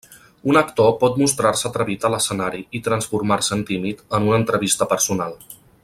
[0.51, 5.39] Un actor pot mostrar-se atrevit a l'escenari i transformar-se en tímid en una entrevista personal.